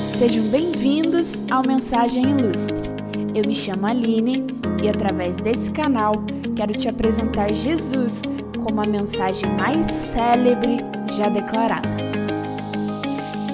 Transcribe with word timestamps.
Sejam 0.00 0.44
bem-vindos 0.48 1.40
ao 1.50 1.62
Mensagem 1.66 2.30
Ilustre. 2.30 2.90
Eu 3.34 3.46
me 3.46 3.54
chamo 3.54 3.86
Aline 3.86 4.46
e, 4.82 4.88
através 4.88 5.36
desse 5.38 5.70
canal, 5.70 6.12
quero 6.56 6.72
te 6.72 6.88
apresentar 6.88 7.52
Jesus 7.52 8.22
como 8.62 8.80
a 8.80 8.86
mensagem 8.86 9.50
mais 9.56 9.86
célebre 9.86 10.78
já 11.16 11.28
declarada. 11.28 11.88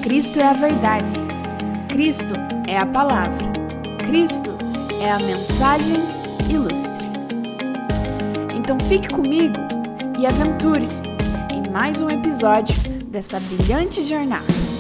Cristo 0.03 0.41
é 0.41 0.45
a 0.45 0.53
verdade, 0.53 1.17
Cristo 1.89 2.35
é 2.67 2.79
a 2.79 2.87
palavra, 2.87 3.47
Cristo 4.07 4.51
é 5.01 5.11
a 5.11 5.19
mensagem 5.19 6.01
ilustre. 6.51 7.07
Então 8.57 8.79
fique 8.81 9.09
comigo 9.09 9.57
e 10.19 10.27
aventure-se 10.27 11.03
em 11.53 11.71
mais 11.71 12.01
um 12.01 12.09
episódio 12.09 12.75
dessa 13.11 13.39
brilhante 13.41 14.03
jornada. 14.03 14.74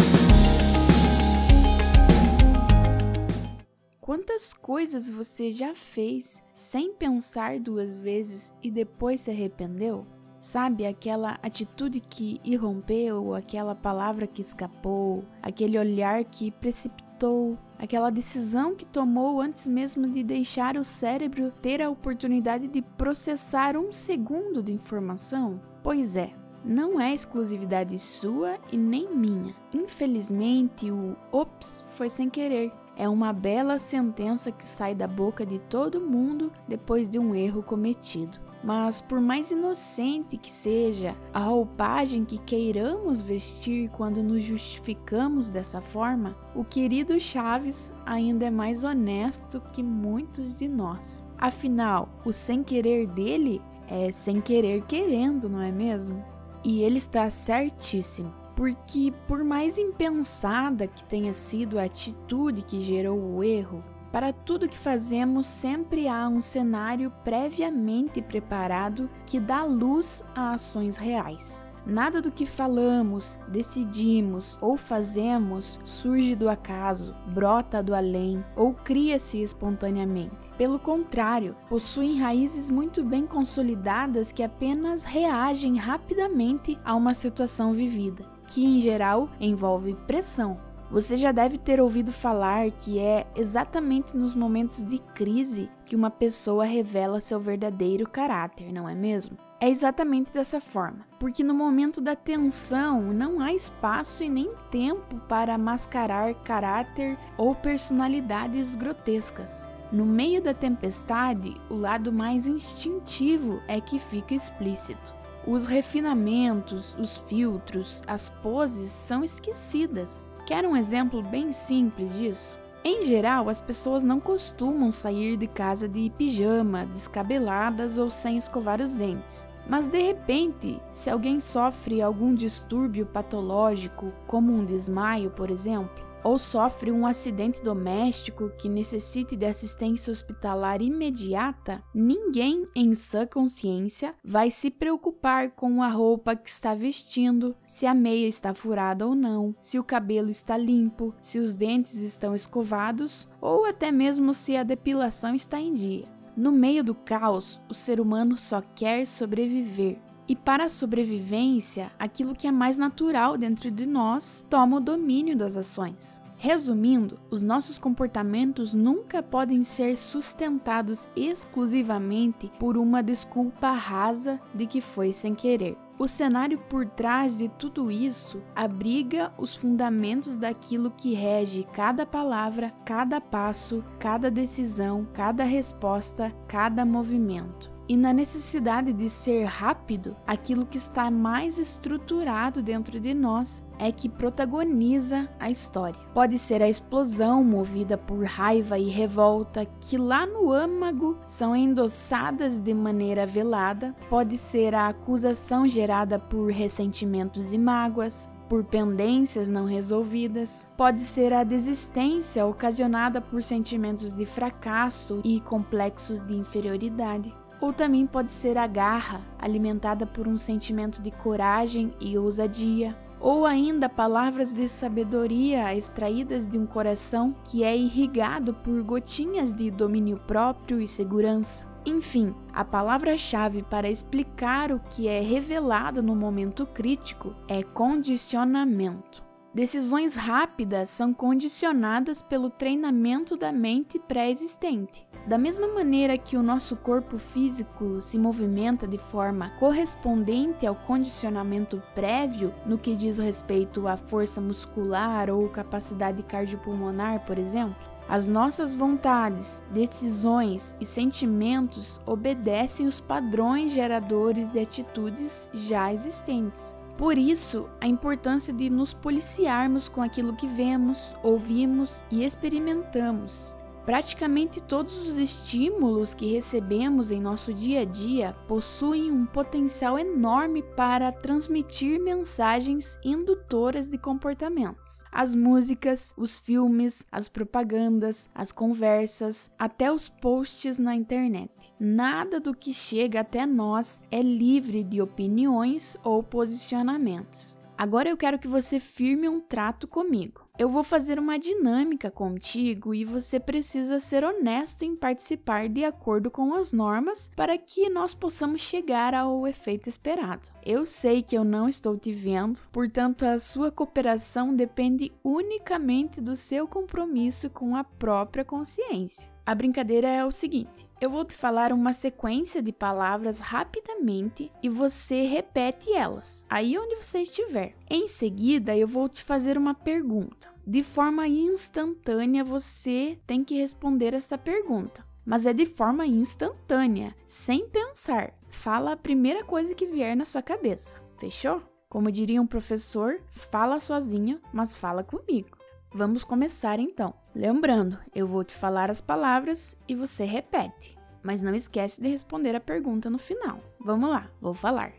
Quantas 4.34 4.52
coisas 4.52 5.08
você 5.08 5.48
já 5.48 5.76
fez 5.76 6.42
sem 6.52 6.92
pensar 6.92 7.60
duas 7.60 7.96
vezes 7.96 8.52
e 8.60 8.68
depois 8.68 9.20
se 9.20 9.30
arrependeu? 9.30 10.04
Sabe 10.40 10.84
aquela 10.84 11.38
atitude 11.40 12.00
que 12.00 12.40
irrompeu, 12.42 13.32
aquela 13.32 13.76
palavra 13.76 14.26
que 14.26 14.40
escapou, 14.40 15.24
aquele 15.40 15.78
olhar 15.78 16.24
que 16.24 16.50
precipitou, 16.50 17.56
aquela 17.78 18.10
decisão 18.10 18.74
que 18.74 18.84
tomou 18.84 19.40
antes 19.40 19.68
mesmo 19.68 20.08
de 20.08 20.24
deixar 20.24 20.76
o 20.76 20.82
cérebro 20.82 21.52
ter 21.62 21.80
a 21.80 21.88
oportunidade 21.88 22.66
de 22.66 22.82
processar 22.82 23.76
um 23.76 23.92
segundo 23.92 24.64
de 24.64 24.72
informação? 24.72 25.60
Pois 25.80 26.16
é, 26.16 26.32
não 26.64 27.00
é 27.00 27.14
exclusividade 27.14 27.96
sua 28.00 28.58
e 28.72 28.76
nem 28.76 29.14
minha. 29.14 29.54
Infelizmente, 29.72 30.90
o 30.90 31.16
ops 31.30 31.84
foi 31.90 32.08
sem 32.08 32.28
querer. 32.28 32.72
É 32.96 33.08
uma 33.08 33.32
bela 33.32 33.78
sentença 33.78 34.52
que 34.52 34.64
sai 34.64 34.94
da 34.94 35.08
boca 35.08 35.44
de 35.44 35.58
todo 35.58 36.00
mundo 36.00 36.52
depois 36.68 37.08
de 37.08 37.18
um 37.18 37.34
erro 37.34 37.62
cometido. 37.62 38.38
Mas, 38.62 39.00
por 39.02 39.20
mais 39.20 39.50
inocente 39.50 40.38
que 40.38 40.50
seja 40.50 41.14
a 41.32 41.40
roupagem 41.40 42.24
que 42.24 42.38
queiramos 42.38 43.20
vestir 43.20 43.90
quando 43.90 44.22
nos 44.22 44.42
justificamos 44.42 45.50
dessa 45.50 45.80
forma, 45.80 46.36
o 46.54 46.64
querido 46.64 47.18
Chaves 47.20 47.92
ainda 48.06 48.46
é 48.46 48.50
mais 48.50 48.84
honesto 48.84 49.60
que 49.72 49.82
muitos 49.82 50.58
de 50.58 50.68
nós. 50.68 51.24
Afinal, 51.36 52.08
o 52.24 52.32
sem 52.32 52.62
querer 52.62 53.06
dele 53.08 53.60
é 53.86 54.10
sem 54.12 54.40
querer 54.40 54.82
querendo, 54.86 55.48
não 55.48 55.60
é 55.60 55.70
mesmo? 55.70 56.16
E 56.64 56.82
ele 56.82 56.96
está 56.96 57.28
certíssimo 57.28 58.43
porque, 58.54 59.12
por 59.26 59.42
mais 59.42 59.78
impensada 59.78 60.86
que 60.86 61.04
tenha 61.04 61.32
sido 61.32 61.78
a 61.78 61.84
atitude 61.84 62.62
que 62.62 62.80
gerou 62.80 63.18
o 63.18 63.42
erro, 63.42 63.82
para 64.12 64.32
tudo 64.32 64.68
que 64.68 64.78
fazemos 64.78 65.44
sempre 65.44 66.06
há 66.06 66.28
um 66.28 66.40
cenário 66.40 67.12
previamente 67.24 68.22
preparado 68.22 69.10
que 69.26 69.40
dá 69.40 69.64
luz 69.64 70.24
a 70.36 70.52
ações 70.52 70.96
reais. 70.96 71.64
Nada 71.86 72.22
do 72.22 72.30
que 72.30 72.46
falamos, 72.46 73.38
decidimos 73.46 74.56
ou 74.58 74.74
fazemos 74.74 75.78
surge 75.84 76.34
do 76.34 76.48
acaso, 76.48 77.14
brota 77.34 77.82
do 77.82 77.94
além 77.94 78.42
ou 78.56 78.72
cria-se 78.72 79.42
espontaneamente. 79.42 80.34
Pelo 80.56 80.78
contrário, 80.78 81.54
possuem 81.68 82.18
raízes 82.18 82.70
muito 82.70 83.02
bem 83.04 83.26
consolidadas 83.26 84.32
que 84.32 84.42
apenas 84.42 85.04
reagem 85.04 85.76
rapidamente 85.76 86.78
a 86.84 86.94
uma 86.94 87.12
situação 87.12 87.74
vivida, 87.74 88.24
que 88.46 88.64
em 88.64 88.80
geral 88.80 89.28
envolve 89.40 89.94
pressão, 90.06 90.58
você 90.90 91.16
já 91.16 91.32
deve 91.32 91.58
ter 91.58 91.80
ouvido 91.80 92.12
falar 92.12 92.70
que 92.70 93.00
é 93.00 93.26
exatamente 93.34 94.16
nos 94.16 94.34
momentos 94.34 94.84
de 94.84 94.98
crise 94.98 95.68
que 95.84 95.96
uma 95.96 96.10
pessoa 96.10 96.64
revela 96.64 97.20
seu 97.20 97.40
verdadeiro 97.40 98.08
caráter, 98.08 98.72
não 98.72 98.88
é 98.88 98.94
mesmo? 98.94 99.36
É 99.60 99.68
exatamente 99.68 100.32
dessa 100.32 100.60
forma, 100.60 101.06
porque 101.18 101.42
no 101.42 101.54
momento 101.54 102.00
da 102.00 102.14
tensão 102.14 103.00
não 103.12 103.40
há 103.40 103.52
espaço 103.52 104.22
e 104.22 104.28
nem 104.28 104.52
tempo 104.70 105.16
para 105.28 105.56
mascarar 105.56 106.34
caráter 106.44 107.18
ou 107.38 107.54
personalidades 107.54 108.76
grotescas. 108.76 109.66
No 109.90 110.04
meio 110.04 110.42
da 110.42 110.52
tempestade, 110.52 111.56
o 111.70 111.74
lado 111.74 112.12
mais 112.12 112.46
instintivo 112.46 113.60
é 113.66 113.80
que 113.80 113.98
fica 113.98 114.34
explícito. 114.34 115.14
Os 115.46 115.66
refinamentos, 115.66 116.96
os 116.98 117.18
filtros, 117.18 118.02
as 118.06 118.28
poses 118.28 118.90
são 118.90 119.22
esquecidas 119.22 120.28
Quer 120.46 120.66
um 120.66 120.76
exemplo 120.76 121.22
bem 121.22 121.52
simples 121.52 122.18
disso? 122.18 122.58
Em 122.84 123.00
geral, 123.00 123.48
as 123.48 123.62
pessoas 123.62 124.04
não 124.04 124.20
costumam 124.20 124.92
sair 124.92 125.38
de 125.38 125.46
casa 125.46 125.88
de 125.88 126.12
pijama, 126.18 126.84
descabeladas 126.84 127.96
ou 127.96 128.10
sem 128.10 128.36
escovar 128.36 128.78
os 128.78 128.94
dentes. 128.94 129.46
Mas 129.66 129.88
de 129.88 129.98
repente, 130.02 130.78
se 130.92 131.08
alguém 131.08 131.40
sofre 131.40 132.02
algum 132.02 132.34
distúrbio 132.34 133.06
patológico, 133.06 134.12
como 134.26 134.52
um 134.52 134.66
desmaio, 134.66 135.30
por 135.30 135.50
exemplo, 135.50 136.03
ou 136.24 136.38
sofre 136.38 136.90
um 136.90 137.06
acidente 137.06 137.62
doméstico 137.62 138.50
que 138.58 138.68
necessite 138.68 139.36
de 139.36 139.44
assistência 139.44 140.10
hospitalar 140.10 140.80
imediata, 140.80 141.84
ninguém 141.94 142.64
em 142.74 142.94
sã 142.94 143.26
consciência 143.26 144.14
vai 144.24 144.50
se 144.50 144.70
preocupar 144.70 145.50
com 145.50 145.82
a 145.82 145.88
roupa 145.88 146.34
que 146.34 146.48
está 146.48 146.74
vestindo, 146.74 147.54
se 147.66 147.86
a 147.86 147.94
meia 147.94 148.26
está 148.26 148.54
furada 148.54 149.06
ou 149.06 149.14
não, 149.14 149.54
se 149.60 149.78
o 149.78 149.84
cabelo 149.84 150.30
está 150.30 150.56
limpo, 150.56 151.14
se 151.20 151.38
os 151.38 151.54
dentes 151.54 152.00
estão 152.00 152.34
escovados 152.34 153.28
ou 153.40 153.66
até 153.66 153.92
mesmo 153.92 154.32
se 154.32 154.56
a 154.56 154.62
depilação 154.62 155.34
está 155.34 155.60
em 155.60 155.74
dia. 155.74 156.08
No 156.36 156.50
meio 156.50 156.82
do 156.82 156.94
caos, 156.94 157.60
o 157.68 157.74
ser 157.74 158.00
humano 158.00 158.36
só 158.36 158.60
quer 158.74 159.06
sobreviver. 159.06 159.98
E 160.26 160.34
para 160.34 160.64
a 160.64 160.68
sobrevivência, 160.68 161.92
aquilo 161.98 162.34
que 162.34 162.46
é 162.46 162.52
mais 162.52 162.78
natural 162.78 163.36
dentro 163.36 163.70
de 163.70 163.84
nós 163.84 164.44
toma 164.48 164.78
o 164.78 164.80
domínio 164.80 165.36
das 165.36 165.56
ações. 165.56 166.22
Resumindo, 166.44 167.18
os 167.30 167.42
nossos 167.42 167.78
comportamentos 167.78 168.74
nunca 168.74 169.22
podem 169.22 169.62
ser 169.62 169.96
sustentados 169.96 171.08
exclusivamente 171.16 172.50
por 172.58 172.76
uma 172.76 173.02
desculpa 173.02 173.70
rasa 173.70 174.38
de 174.54 174.66
que 174.66 174.80
foi 174.80 175.12
sem 175.12 175.34
querer. 175.34 175.76
O 175.98 176.08
cenário 176.08 176.58
por 176.58 176.84
trás 176.84 177.38
de 177.38 177.48
tudo 177.48 177.90
isso 177.90 178.42
abriga 178.54 179.32
os 179.38 179.54
fundamentos 179.54 180.36
daquilo 180.36 180.90
que 180.90 181.14
rege 181.14 181.66
cada 181.72 182.04
palavra, 182.04 182.70
cada 182.84 183.20
passo, 183.20 183.82
cada 183.98 184.30
decisão, 184.30 185.06
cada 185.14 185.44
resposta, 185.44 186.30
cada 186.46 186.84
movimento 186.84 187.73
e 187.88 187.96
na 187.96 188.12
necessidade 188.12 188.92
de 188.92 189.10
ser 189.10 189.44
rápido, 189.44 190.16
aquilo 190.26 190.66
que 190.66 190.78
está 190.78 191.10
mais 191.10 191.58
estruturado 191.58 192.62
dentro 192.62 192.98
de 192.98 193.12
nós 193.12 193.62
é 193.78 193.90
que 193.92 194.08
protagoniza 194.08 195.28
a 195.38 195.50
história. 195.50 196.00
Pode 196.14 196.38
ser 196.38 196.62
a 196.62 196.68
explosão 196.68 197.42
movida 197.44 197.98
por 197.98 198.24
raiva 198.24 198.78
e 198.78 198.88
revolta 198.88 199.66
que 199.80 199.98
lá 199.98 200.24
no 200.24 200.52
âmago 200.52 201.18
são 201.26 201.54
endossadas 201.54 202.60
de 202.60 202.72
maneira 202.72 203.26
velada, 203.26 203.94
pode 204.08 204.38
ser 204.38 204.74
a 204.74 204.88
acusação 204.88 205.66
gerada 205.66 206.18
por 206.18 206.50
ressentimentos 206.50 207.52
e 207.52 207.58
mágoas, 207.58 208.30
por 208.48 208.62
pendências 208.62 209.48
não 209.48 209.64
resolvidas, 209.64 210.66
pode 210.76 211.00
ser 211.00 211.32
a 211.32 211.42
desistência 211.42 212.46
ocasionada 212.46 213.20
por 213.20 213.42
sentimentos 213.42 214.14
de 214.14 214.24
fracasso 214.24 215.20
e 215.24 215.40
complexos 215.40 216.24
de 216.24 216.34
inferioridade 216.34 217.34
ou 217.64 217.72
também 217.72 218.06
pode 218.06 218.30
ser 218.30 218.58
a 218.58 218.66
garra, 218.66 219.22
alimentada 219.38 220.06
por 220.06 220.28
um 220.28 220.36
sentimento 220.36 221.00
de 221.00 221.10
coragem 221.10 221.92
e 221.98 222.18
ousadia, 222.18 222.94
ou 223.18 223.46
ainda 223.46 223.88
palavras 223.88 224.54
de 224.54 224.68
sabedoria 224.68 225.74
extraídas 225.74 226.46
de 226.46 226.58
um 226.58 226.66
coração 226.66 227.34
que 227.42 227.64
é 227.64 227.74
irrigado 227.74 228.52
por 228.52 228.82
gotinhas 228.82 229.50
de 229.50 229.70
domínio 229.70 230.20
próprio 230.26 230.78
e 230.78 230.86
segurança. 230.86 231.64
Enfim, 231.86 232.34
a 232.52 232.66
palavra-chave 232.66 233.62
para 233.62 233.88
explicar 233.88 234.70
o 234.70 234.78
que 234.90 235.08
é 235.08 235.20
revelado 235.20 236.02
no 236.02 236.14
momento 236.14 236.66
crítico 236.66 237.34
é 237.48 237.62
condicionamento. 237.62 239.23
Decisões 239.54 240.16
rápidas 240.16 240.90
são 240.90 241.14
condicionadas 241.14 242.20
pelo 242.20 242.50
treinamento 242.50 243.36
da 243.36 243.52
mente 243.52 244.00
pré-existente. 244.00 245.06
Da 245.28 245.38
mesma 245.38 245.68
maneira 245.68 246.18
que 246.18 246.36
o 246.36 246.42
nosso 246.42 246.74
corpo 246.74 247.18
físico 247.18 248.02
se 248.02 248.18
movimenta 248.18 248.84
de 248.84 248.98
forma 248.98 249.50
correspondente 249.50 250.66
ao 250.66 250.74
condicionamento 250.74 251.80
prévio 251.94 252.52
no 252.66 252.76
que 252.76 252.96
diz 252.96 253.18
respeito 253.18 253.86
à 253.86 253.96
força 253.96 254.40
muscular 254.40 255.30
ou 255.30 255.48
capacidade 255.48 256.24
cardiopulmonar, 256.24 257.24
por 257.24 257.38
exemplo, 257.38 257.76
as 258.08 258.26
nossas 258.26 258.74
vontades, 258.74 259.62
decisões 259.70 260.74
e 260.80 260.84
sentimentos 260.84 262.00
obedecem 262.04 262.88
os 262.88 263.00
padrões 263.00 263.70
geradores 263.70 264.48
de 264.48 264.58
atitudes 264.58 265.48
já 265.54 265.92
existentes. 265.92 266.74
Por 266.96 267.18
isso, 267.18 267.68
a 267.80 267.86
importância 267.86 268.52
de 268.52 268.70
nos 268.70 268.94
policiarmos 268.94 269.88
com 269.88 270.00
aquilo 270.00 270.36
que 270.36 270.46
vemos, 270.46 271.14
ouvimos 271.22 272.04
e 272.10 272.24
experimentamos. 272.24 273.53
Praticamente 273.84 274.62
todos 274.62 274.96
os 275.06 275.18
estímulos 275.18 276.14
que 276.14 276.32
recebemos 276.32 277.10
em 277.10 277.20
nosso 277.20 277.52
dia 277.52 277.82
a 277.82 277.84
dia 277.84 278.34
possuem 278.48 279.10
um 279.10 279.26
potencial 279.26 279.98
enorme 279.98 280.62
para 280.62 281.12
transmitir 281.12 282.00
mensagens 282.00 282.98
indutoras 283.04 283.90
de 283.90 283.98
comportamentos. 283.98 285.04
As 285.12 285.34
músicas, 285.34 286.14
os 286.16 286.38
filmes, 286.38 287.04
as 287.12 287.28
propagandas, 287.28 288.30
as 288.34 288.50
conversas, 288.50 289.52
até 289.58 289.92
os 289.92 290.08
posts 290.08 290.78
na 290.78 290.94
internet. 290.94 291.52
Nada 291.78 292.40
do 292.40 292.54
que 292.54 292.72
chega 292.72 293.20
até 293.20 293.44
nós 293.44 294.00
é 294.10 294.22
livre 294.22 294.82
de 294.82 295.02
opiniões 295.02 295.94
ou 296.02 296.22
posicionamentos. 296.22 297.54
Agora 297.76 298.08
eu 298.08 298.16
quero 298.16 298.38
que 298.38 298.48
você 298.48 298.80
firme 298.80 299.28
um 299.28 299.40
trato 299.40 299.86
comigo. 299.86 300.43
Eu 300.56 300.68
vou 300.68 300.84
fazer 300.84 301.18
uma 301.18 301.36
dinâmica 301.36 302.12
contigo 302.12 302.94
e 302.94 303.04
você 303.04 303.40
precisa 303.40 303.98
ser 303.98 304.22
honesto 304.22 304.84
em 304.84 304.94
participar 304.94 305.68
de 305.68 305.84
acordo 305.84 306.30
com 306.30 306.54
as 306.54 306.72
normas 306.72 307.28
para 307.34 307.58
que 307.58 307.90
nós 307.90 308.14
possamos 308.14 308.60
chegar 308.60 309.14
ao 309.14 309.48
efeito 309.48 309.88
esperado. 309.88 310.48
Eu 310.64 310.86
sei 310.86 311.24
que 311.24 311.36
eu 311.36 311.42
não 311.42 311.68
estou 311.68 311.98
te 311.98 312.12
vendo, 312.12 312.60
portanto, 312.70 313.24
a 313.24 313.40
sua 313.40 313.72
cooperação 313.72 314.54
depende 314.54 315.10
unicamente 315.24 316.20
do 316.20 316.36
seu 316.36 316.68
compromisso 316.68 317.50
com 317.50 317.74
a 317.74 317.82
própria 317.82 318.44
consciência. 318.44 319.33
A 319.46 319.54
brincadeira 319.54 320.08
é 320.08 320.24
o 320.24 320.30
seguinte: 320.30 320.88
eu 321.00 321.10
vou 321.10 321.24
te 321.24 321.34
falar 321.34 321.72
uma 321.72 321.92
sequência 321.92 322.62
de 322.62 322.72
palavras 322.72 323.40
rapidamente 323.40 324.50
e 324.62 324.68
você 324.68 325.22
repete 325.22 325.92
elas, 325.92 326.46
aí 326.48 326.78
onde 326.78 326.96
você 326.96 327.20
estiver. 327.20 327.74
Em 327.90 328.08
seguida, 328.08 328.76
eu 328.76 328.86
vou 328.86 329.08
te 329.08 329.22
fazer 329.22 329.58
uma 329.58 329.74
pergunta. 329.74 330.52
De 330.66 330.82
forma 330.82 331.28
instantânea, 331.28 332.42
você 332.42 333.18
tem 333.26 333.44
que 333.44 333.58
responder 333.58 334.14
essa 334.14 334.38
pergunta. 334.38 335.04
Mas 335.26 335.44
é 335.44 335.52
de 335.52 335.66
forma 335.66 336.06
instantânea, 336.06 337.14
sem 337.26 337.68
pensar. 337.68 338.32
Fala 338.48 338.92
a 338.92 338.96
primeira 338.96 339.44
coisa 339.44 339.74
que 339.74 339.86
vier 339.86 340.16
na 340.16 340.24
sua 340.24 340.42
cabeça. 340.42 340.98
Fechou? 341.18 341.62
Como 341.88 342.10
diria 342.10 342.40
um 342.40 342.46
professor, 342.46 343.20
fala 343.30 343.78
sozinho, 343.78 344.40
mas 344.52 344.74
fala 344.74 345.04
comigo. 345.04 345.63
Vamos 345.96 346.24
começar 346.24 346.80
então. 346.80 347.14
Lembrando, 347.32 347.96
eu 348.12 348.26
vou 348.26 348.42
te 348.42 348.52
falar 348.52 348.90
as 348.90 349.00
palavras 349.00 349.78
e 349.86 349.94
você 349.94 350.24
repete, 350.24 350.98
mas 351.22 351.40
não 351.40 351.54
esquece 351.54 352.02
de 352.02 352.08
responder 352.08 352.56
a 352.56 352.60
pergunta 352.60 353.08
no 353.08 353.16
final. 353.16 353.60
Vamos 353.78 354.10
lá, 354.10 354.28
vou 354.40 354.52
falar. 354.52 354.92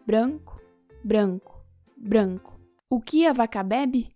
branco, 0.06 0.60
branco, 1.02 1.66
branco. 1.96 2.60
O 2.88 3.00
que 3.00 3.26
a 3.26 3.32
vaca 3.32 3.64
bebe? 3.64 4.14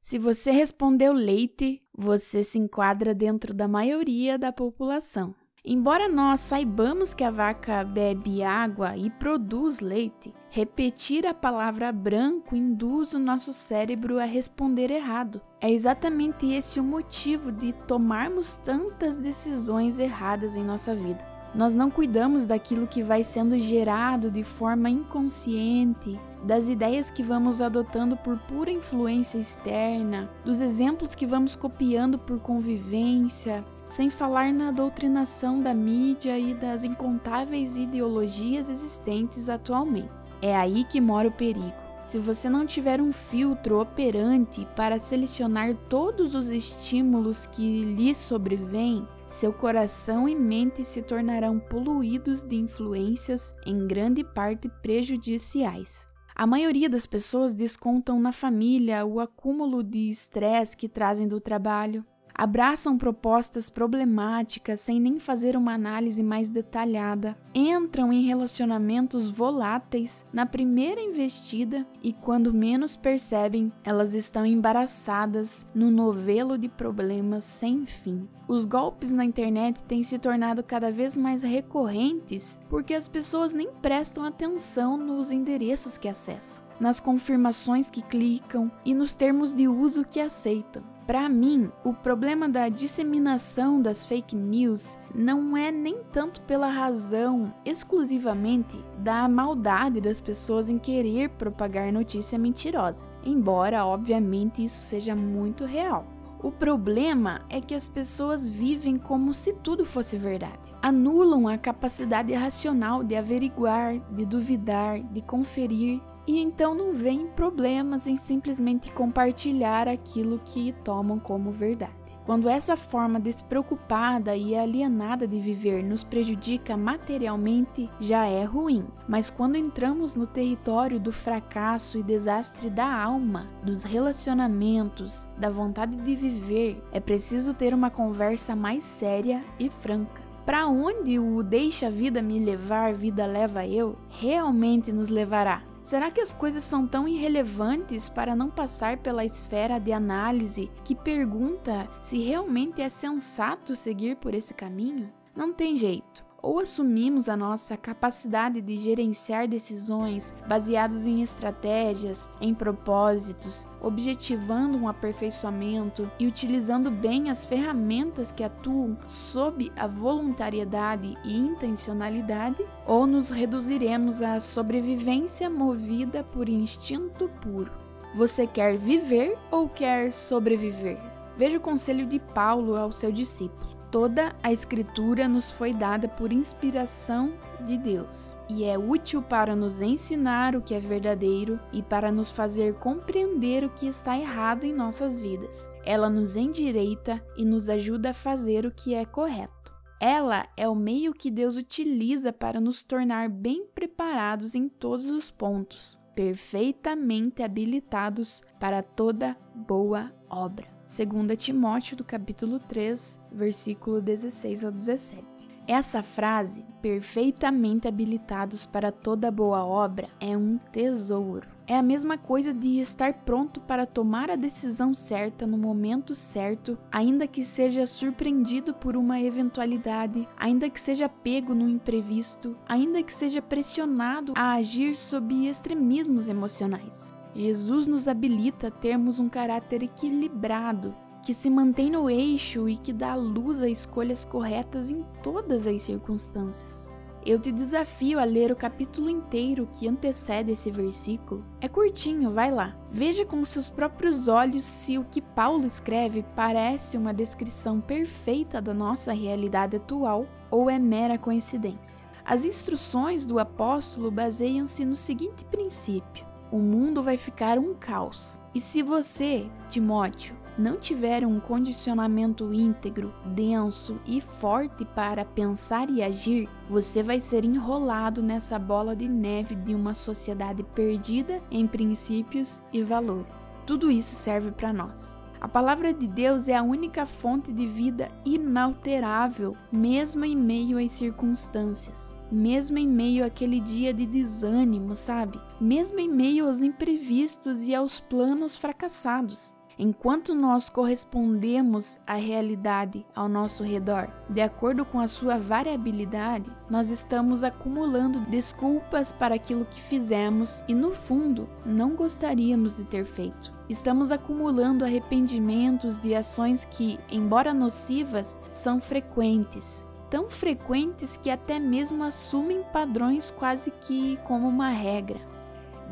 Se 0.00 0.16
você 0.16 0.52
respondeu 0.52 1.12
leite, 1.12 1.81
você 1.96 2.42
se 2.42 2.58
enquadra 2.58 3.14
dentro 3.14 3.52
da 3.52 3.68
maioria 3.68 4.38
da 4.38 4.52
população. 4.52 5.34
Embora 5.64 6.08
nós 6.08 6.40
saibamos 6.40 7.14
que 7.14 7.22
a 7.22 7.30
vaca 7.30 7.84
bebe 7.84 8.42
água 8.42 8.96
e 8.96 9.08
produz 9.10 9.78
leite, 9.78 10.34
repetir 10.50 11.24
a 11.24 11.32
palavra 11.32 11.92
branco 11.92 12.56
induz 12.56 13.12
o 13.12 13.18
nosso 13.18 13.52
cérebro 13.52 14.18
a 14.18 14.24
responder 14.24 14.90
errado. 14.90 15.40
É 15.60 15.70
exatamente 15.70 16.46
esse 16.52 16.80
o 16.80 16.82
motivo 16.82 17.52
de 17.52 17.72
tomarmos 17.86 18.56
tantas 18.56 19.16
decisões 19.16 20.00
erradas 20.00 20.56
em 20.56 20.64
nossa 20.64 20.96
vida. 20.96 21.24
Nós 21.54 21.76
não 21.76 21.90
cuidamos 21.90 22.44
daquilo 22.44 22.88
que 22.88 23.02
vai 23.02 23.22
sendo 23.22 23.56
gerado 23.56 24.32
de 24.32 24.42
forma 24.42 24.90
inconsciente, 24.90 26.18
das 26.42 26.68
ideias 26.68 27.10
que 27.10 27.22
vamos 27.22 27.60
adotando 27.60 28.16
por 28.16 28.36
pura 28.38 28.70
influência 28.70 29.38
externa, 29.38 30.28
dos 30.44 30.60
exemplos 30.60 31.14
que 31.14 31.26
vamos 31.26 31.54
copiando 31.54 32.18
por 32.18 32.40
convivência, 32.40 33.64
sem 33.86 34.10
falar 34.10 34.52
na 34.52 34.70
doutrinação 34.70 35.62
da 35.62 35.72
mídia 35.72 36.38
e 36.38 36.54
das 36.54 36.84
incontáveis 36.84 37.76
ideologias 37.76 38.68
existentes 38.68 39.48
atualmente. 39.48 40.10
É 40.40 40.56
aí 40.56 40.84
que 40.84 41.00
mora 41.00 41.28
o 41.28 41.32
perigo. 41.32 41.72
Se 42.06 42.18
você 42.18 42.50
não 42.50 42.66
tiver 42.66 43.00
um 43.00 43.12
filtro 43.12 43.80
operante 43.80 44.66
para 44.74 44.98
selecionar 44.98 45.74
todos 45.88 46.34
os 46.34 46.48
estímulos 46.48 47.46
que 47.46 47.84
lhe 47.84 48.14
sobrevêm, 48.14 49.06
seu 49.28 49.52
coração 49.52 50.28
e 50.28 50.34
mente 50.34 50.84
se 50.84 51.00
tornarão 51.00 51.58
poluídos 51.58 52.42
de 52.42 52.56
influências 52.56 53.54
em 53.64 53.86
grande 53.86 54.22
parte 54.22 54.68
prejudiciais. 54.82 56.11
A 56.34 56.46
maioria 56.46 56.88
das 56.88 57.06
pessoas 57.06 57.54
descontam 57.54 58.18
na 58.18 58.32
família 58.32 59.04
o 59.04 59.20
acúmulo 59.20 59.82
de 59.82 60.08
estresse 60.10 60.76
que 60.76 60.88
trazem 60.88 61.28
do 61.28 61.40
trabalho, 61.40 62.04
abraçam 62.34 62.98
propostas 62.98 63.70
problemáticas 63.70 64.80
sem 64.80 65.00
nem 65.00 65.18
fazer 65.18 65.56
uma 65.56 65.74
análise 65.74 66.22
mais 66.22 66.50
detalhada, 66.50 67.36
entram 67.54 68.12
em 68.12 68.26
relacionamentos 68.26 69.30
voláteis 69.30 70.24
na 70.32 70.46
primeira 70.46 71.00
investida 71.00 71.86
e, 72.02 72.12
quando 72.12 72.52
menos 72.52 72.96
percebem, 72.96 73.72
elas 73.84 74.14
estão 74.14 74.44
embaraçadas 74.46 75.66
no 75.74 75.90
novelo 75.90 76.56
de 76.58 76.68
problemas 76.68 77.44
sem 77.44 77.84
fim. 77.84 78.28
Os 78.48 78.66
golpes 78.66 79.12
na 79.12 79.24
internet 79.24 79.82
têm 79.84 80.02
se 80.02 80.18
tornado 80.18 80.62
cada 80.62 80.90
vez 80.90 81.16
mais 81.16 81.42
recorrentes 81.42 82.60
porque 82.68 82.92
as 82.92 83.08
pessoas 83.08 83.52
nem 83.52 83.72
prestam 83.72 84.24
atenção 84.24 84.96
nos 84.96 85.30
endereços 85.30 85.96
que 85.96 86.08
acessam, 86.08 86.62
nas 86.78 87.00
confirmações 87.00 87.88
que 87.88 88.02
clicam 88.02 88.70
e 88.84 88.94
nos 88.94 89.14
termos 89.14 89.54
de 89.54 89.68
uso 89.68 90.04
que 90.04 90.20
aceitam. 90.20 90.91
Para 91.06 91.28
mim, 91.28 91.70
o 91.84 91.92
problema 91.92 92.48
da 92.48 92.68
disseminação 92.68 93.82
das 93.82 94.06
fake 94.06 94.36
news 94.36 94.96
não 95.12 95.56
é 95.56 95.72
nem 95.72 95.98
tanto 96.12 96.40
pela 96.42 96.68
razão 96.68 97.52
exclusivamente 97.64 98.78
da 98.98 99.28
maldade 99.28 100.00
das 100.00 100.20
pessoas 100.20 100.68
em 100.68 100.78
querer 100.78 101.30
propagar 101.30 101.92
notícia 101.92 102.38
mentirosa, 102.38 103.04
embora 103.24 103.84
obviamente 103.84 104.62
isso 104.62 104.80
seja 104.80 105.16
muito 105.16 105.64
real. 105.64 106.06
O 106.42 106.50
problema 106.50 107.42
é 107.48 107.60
que 107.60 107.72
as 107.72 107.86
pessoas 107.86 108.50
vivem 108.50 108.98
como 108.98 109.32
se 109.32 109.52
tudo 109.52 109.84
fosse 109.84 110.18
verdade. 110.18 110.74
Anulam 110.82 111.46
a 111.46 111.56
capacidade 111.56 112.32
racional 112.32 113.04
de 113.04 113.14
averiguar, 113.14 114.00
de 114.10 114.26
duvidar, 114.26 115.00
de 115.00 115.22
conferir 115.22 116.00
e 116.26 116.40
então 116.40 116.74
não 116.74 116.92
veem 116.92 117.28
problemas 117.28 118.06
em 118.06 118.16
simplesmente 118.16 118.90
compartilhar 118.90 119.86
aquilo 119.86 120.40
que 120.44 120.72
tomam 120.84 121.18
como 121.18 121.52
verdade. 121.52 122.01
Quando 122.24 122.48
essa 122.48 122.76
forma 122.76 123.18
despreocupada 123.18 124.36
e 124.36 124.54
alienada 124.54 125.26
de 125.26 125.40
viver 125.40 125.82
nos 125.82 126.04
prejudica 126.04 126.76
materialmente, 126.76 127.90
já 127.98 128.26
é 128.26 128.44
ruim. 128.44 128.86
Mas 129.08 129.28
quando 129.28 129.56
entramos 129.56 130.14
no 130.14 130.26
território 130.26 131.00
do 131.00 131.10
fracasso 131.10 131.98
e 131.98 132.02
desastre 132.02 132.70
da 132.70 132.86
alma, 132.86 133.48
dos 133.64 133.82
relacionamentos, 133.82 135.26
da 135.36 135.50
vontade 135.50 135.96
de 135.96 136.14
viver, 136.14 136.80
é 136.92 137.00
preciso 137.00 137.54
ter 137.54 137.74
uma 137.74 137.90
conversa 137.90 138.54
mais 138.54 138.84
séria 138.84 139.42
e 139.58 139.68
franca. 139.68 140.22
Para 140.46 140.66
onde 140.68 141.18
o 141.18 141.42
deixa 141.42 141.86
a 141.86 141.90
vida 141.90 142.22
me 142.22 142.38
levar, 142.38 142.94
vida 142.94 143.26
leva 143.26 143.66
eu, 143.66 143.96
realmente 144.10 144.92
nos 144.92 145.08
levará? 145.08 145.71
Será 145.82 146.10
que 146.10 146.20
as 146.20 146.32
coisas 146.32 146.62
são 146.62 146.86
tão 146.86 147.08
irrelevantes 147.08 148.08
para 148.08 148.36
não 148.36 148.48
passar 148.48 148.98
pela 148.98 149.24
esfera 149.24 149.78
de 149.78 149.92
análise 149.92 150.70
que 150.84 150.94
pergunta 150.94 151.88
se 152.00 152.22
realmente 152.22 152.80
é 152.80 152.88
sensato 152.88 153.74
seguir 153.74 154.16
por 154.16 154.32
esse 154.32 154.54
caminho? 154.54 155.12
Não 155.34 155.52
tem 155.52 155.76
jeito 155.76 156.31
ou 156.42 156.58
assumimos 156.58 157.28
a 157.28 157.36
nossa 157.36 157.76
capacidade 157.76 158.60
de 158.60 158.76
gerenciar 158.76 159.46
decisões 159.46 160.34
baseados 160.46 161.06
em 161.06 161.22
estratégias, 161.22 162.28
em 162.40 162.52
propósitos, 162.52 163.66
objetivando 163.80 164.76
um 164.76 164.88
aperfeiçoamento 164.88 166.10
e 166.18 166.26
utilizando 166.26 166.90
bem 166.90 167.30
as 167.30 167.46
ferramentas 167.46 168.32
que 168.32 168.42
atuam 168.42 168.98
sob 169.06 169.70
a 169.76 169.86
voluntariedade 169.86 171.16
e 171.24 171.36
intencionalidade, 171.36 172.64
ou 172.86 173.06
nos 173.06 173.30
reduziremos 173.30 174.20
à 174.20 174.40
sobrevivência 174.40 175.48
movida 175.48 176.24
por 176.24 176.48
instinto 176.48 177.28
puro. 177.40 177.70
Você 178.14 178.46
quer 178.46 178.76
viver 178.76 179.38
ou 179.50 179.68
quer 179.68 180.10
sobreviver? 180.10 180.98
Veja 181.36 181.56
o 181.56 181.60
conselho 181.60 182.06
de 182.06 182.18
Paulo 182.18 182.76
ao 182.76 182.92
seu 182.92 183.10
discípulo. 183.10 183.71
Toda 183.92 184.34
a 184.42 184.50
Escritura 184.50 185.28
nos 185.28 185.52
foi 185.52 185.74
dada 185.74 186.08
por 186.08 186.32
inspiração 186.32 187.34
de 187.66 187.76
Deus 187.76 188.34
e 188.48 188.64
é 188.64 188.78
útil 188.78 189.20
para 189.20 189.54
nos 189.54 189.82
ensinar 189.82 190.56
o 190.56 190.62
que 190.62 190.72
é 190.72 190.80
verdadeiro 190.80 191.60
e 191.74 191.82
para 191.82 192.10
nos 192.10 192.30
fazer 192.30 192.72
compreender 192.76 193.64
o 193.64 193.68
que 193.68 193.86
está 193.86 194.18
errado 194.18 194.64
em 194.64 194.72
nossas 194.72 195.20
vidas. 195.20 195.68
Ela 195.84 196.08
nos 196.08 196.36
endireita 196.36 197.22
e 197.36 197.44
nos 197.44 197.68
ajuda 197.68 198.10
a 198.10 198.14
fazer 198.14 198.64
o 198.64 198.72
que 198.72 198.94
é 198.94 199.04
correto. 199.04 199.70
Ela 200.00 200.48
é 200.56 200.66
o 200.66 200.74
meio 200.74 201.12
que 201.12 201.30
Deus 201.30 201.58
utiliza 201.58 202.32
para 202.32 202.62
nos 202.62 202.82
tornar 202.82 203.28
bem 203.28 203.66
preparados 203.74 204.54
em 204.54 204.70
todos 204.70 205.10
os 205.10 205.30
pontos, 205.30 205.98
perfeitamente 206.14 207.42
habilitados 207.42 208.42
para 208.58 208.82
toda 208.82 209.36
boa 209.54 210.12
obra. 210.28 210.66
2 210.86 211.36
Timóteo 211.36 211.96
do 211.96 212.04
capítulo 212.04 212.58
3, 212.58 213.18
versículo 213.30 214.00
16 214.00 214.64
ao 214.64 214.72
17. 214.72 215.24
Essa 215.66 216.02
frase, 216.02 216.64
perfeitamente 216.82 217.86
habilitados 217.86 218.66
para 218.66 218.90
toda 218.90 219.30
boa 219.30 219.64
obra, 219.64 220.08
é 220.20 220.36
um 220.36 220.58
tesouro. 220.58 221.46
É 221.72 221.78
a 221.78 221.82
mesma 221.82 222.18
coisa 222.18 222.52
de 222.52 222.80
estar 222.80 223.14
pronto 223.24 223.58
para 223.58 223.86
tomar 223.86 224.30
a 224.30 224.36
decisão 224.36 224.92
certa 224.92 225.46
no 225.46 225.56
momento 225.56 226.14
certo, 226.14 226.76
ainda 226.92 227.26
que 227.26 227.46
seja 227.46 227.86
surpreendido 227.86 228.74
por 228.74 228.94
uma 228.94 229.18
eventualidade, 229.18 230.28
ainda 230.36 230.68
que 230.68 230.78
seja 230.78 231.08
pego 231.08 231.54
no 231.54 231.66
imprevisto, 231.66 232.58
ainda 232.68 233.02
que 233.02 233.14
seja 233.14 233.40
pressionado 233.40 234.34
a 234.36 234.52
agir 234.52 234.94
sob 234.94 235.48
extremismos 235.48 236.28
emocionais. 236.28 237.10
Jesus 237.34 237.86
nos 237.86 238.06
habilita 238.06 238.68
a 238.68 238.70
termos 238.70 239.18
um 239.18 239.30
caráter 239.30 239.82
equilibrado, 239.82 240.94
que 241.24 241.32
se 241.32 241.48
mantém 241.48 241.90
no 241.90 242.10
eixo 242.10 242.68
e 242.68 242.76
que 242.76 242.92
dá 242.92 243.14
luz 243.14 243.62
a 243.62 243.68
escolhas 243.70 244.26
corretas 244.26 244.90
em 244.90 245.06
todas 245.22 245.66
as 245.66 245.80
circunstâncias. 245.80 246.91
Eu 247.24 247.38
te 247.38 247.52
desafio 247.52 248.18
a 248.18 248.24
ler 248.24 248.50
o 248.50 248.56
capítulo 248.56 249.08
inteiro 249.08 249.68
que 249.72 249.86
antecede 249.86 250.50
esse 250.50 250.72
versículo. 250.72 251.40
É 251.60 251.68
curtinho, 251.68 252.32
vai 252.32 252.50
lá. 252.50 252.76
Veja 252.90 253.24
com 253.24 253.44
seus 253.44 253.68
próprios 253.68 254.26
olhos 254.26 254.64
se 254.64 254.98
o 254.98 255.04
que 255.04 255.22
Paulo 255.22 255.64
escreve 255.64 256.24
parece 256.34 256.96
uma 256.96 257.14
descrição 257.14 257.80
perfeita 257.80 258.60
da 258.60 258.74
nossa 258.74 259.12
realidade 259.12 259.76
atual 259.76 260.26
ou 260.50 260.68
é 260.68 260.80
mera 260.80 261.16
coincidência. 261.16 262.04
As 262.24 262.44
instruções 262.44 263.24
do 263.24 263.38
apóstolo 263.38 264.10
baseiam-se 264.10 264.84
no 264.84 264.96
seguinte 264.96 265.44
princípio: 265.44 266.26
o 266.52 266.58
mundo 266.58 267.02
vai 267.02 267.16
ficar 267.16 267.58
um 267.58 267.74
caos. 267.74 268.38
E 268.54 268.60
se 268.60 268.82
você, 268.82 269.50
Timóteo, 269.70 270.36
não 270.58 270.76
tiver 270.76 271.26
um 271.26 271.40
condicionamento 271.40 272.52
íntegro, 272.52 273.14
denso 273.24 273.98
e 274.06 274.20
forte 274.20 274.84
para 274.84 275.24
pensar 275.24 275.88
e 275.88 276.02
agir, 276.02 276.46
você 276.68 277.02
vai 277.02 277.18
ser 277.18 277.42
enrolado 277.42 278.22
nessa 278.22 278.58
bola 278.58 278.94
de 278.94 279.08
neve 279.08 279.54
de 279.54 279.74
uma 279.74 279.94
sociedade 279.94 280.62
perdida 280.62 281.42
em 281.50 281.66
princípios 281.66 282.60
e 282.70 282.82
valores. 282.82 283.50
Tudo 283.66 283.90
isso 283.90 284.14
serve 284.14 284.52
para 284.52 284.74
nós. 284.74 285.16
A 285.40 285.48
palavra 285.48 285.92
de 285.92 286.06
Deus 286.06 286.46
é 286.46 286.54
a 286.54 286.62
única 286.62 287.04
fonte 287.04 287.52
de 287.52 287.66
vida 287.66 288.10
inalterável, 288.24 289.56
mesmo 289.72 290.24
em 290.24 290.36
meio 290.36 290.78
às 290.78 290.92
circunstâncias, 290.92 292.14
mesmo 292.32 292.78
em 292.78 292.88
meio 292.88 293.24
àquele 293.24 293.60
dia 293.60 293.92
de 293.92 294.06
desânimo, 294.06 294.96
sabe? 294.96 295.40
Mesmo 295.60 296.00
em 296.00 296.08
meio 296.08 296.46
aos 296.46 296.62
imprevistos 296.62 297.68
e 297.68 297.74
aos 297.74 298.00
planos 298.00 298.56
fracassados. 298.56 299.54
Enquanto 299.78 300.34
nós 300.34 300.68
correspondemos 300.68 301.98
à 302.06 302.14
realidade 302.14 303.04
ao 303.14 303.28
nosso 303.28 303.64
redor, 303.64 304.08
de 304.28 304.40
acordo 304.40 304.84
com 304.84 305.00
a 305.00 305.08
sua 305.08 305.38
variabilidade, 305.38 306.50
nós 306.68 306.90
estamos 306.90 307.42
acumulando 307.42 308.20
desculpas 308.20 309.12
para 309.12 309.34
aquilo 309.34 309.64
que 309.64 309.80
fizemos 309.80 310.62
e, 310.68 310.74
no 310.74 310.94
fundo, 310.94 311.48
não 311.64 311.96
gostaríamos 311.96 312.76
de 312.76 312.84
ter 312.84 313.04
feito. 313.04 313.52
Estamos 313.68 314.12
acumulando 314.12 314.84
arrependimentos 314.84 315.98
de 315.98 316.14
ações 316.14 316.64
que, 316.64 316.98
embora 317.10 317.54
nocivas, 317.54 318.38
são 318.50 318.80
frequentes 318.80 319.82
tão 320.12 320.28
frequentes 320.28 321.16
que 321.16 321.30
até 321.30 321.58
mesmo 321.58 322.04
assumem 322.04 322.62
padrões 322.70 323.30
quase 323.30 323.70
que 323.70 324.18
como 324.24 324.46
uma 324.46 324.68
regra. 324.68 325.18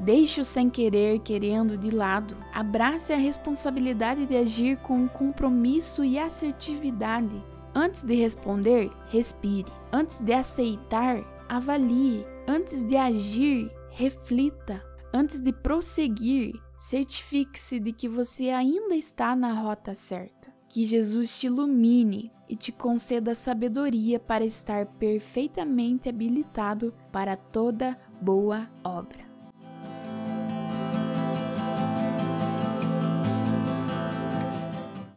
Deixe 0.01 0.43
o 0.43 0.45
sem 0.45 0.69
querer 0.69 1.21
querendo 1.21 1.75
de 1.79 1.91
lado. 1.91 2.37
Abrace 2.53 3.15
a 3.15 3.17
responsabilidade 3.17 4.27
de 4.27 4.37
agir 4.37 4.77
com 4.83 5.09
compromisso 5.09 6.05
e 6.05 6.19
assertividade. 6.19 7.43
Antes 7.75 8.03
de 8.03 8.15
responder, 8.15 8.91
respire. 9.09 9.73
Antes 9.91 10.21
de 10.21 10.35
aceitar, 10.35 11.25
avalie. 11.49 12.27
Antes 12.47 12.85
de 12.85 12.99
agir, 12.99 13.73
reflita. 13.91 14.83
Antes 15.15 15.41
de 15.41 15.51
prosseguir, 15.51 16.61
certifique-se 16.77 17.81
de 17.81 17.91
que 17.91 18.07
você 18.07 18.51
ainda 18.51 18.95
está 18.95 19.35
na 19.35 19.55
rota 19.55 19.95
certa. 19.95 20.50
Que 20.71 20.85
Jesus 20.85 21.39
te 21.39 21.49
ilumine 21.49 22.31
e 22.49 22.57
te 22.57 22.73
conceda 22.73 23.35
sabedoria 23.35 24.19
para 24.19 24.45
estar 24.45 24.87
perfeitamente 24.99 26.09
habilitado 26.09 26.95
para 27.13 27.37
toda 27.37 27.99
boa 28.23 28.71
obra. 28.83 29.30